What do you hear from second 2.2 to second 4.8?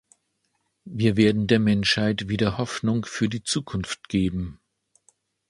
wieder Hoffnung für die Zukunft geben.